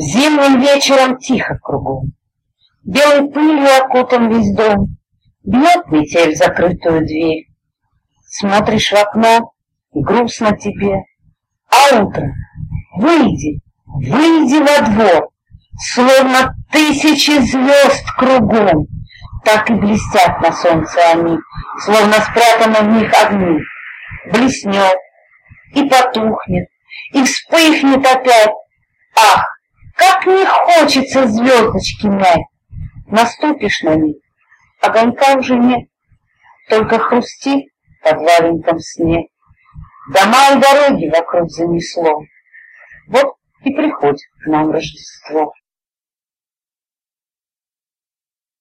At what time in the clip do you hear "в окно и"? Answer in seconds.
8.92-10.00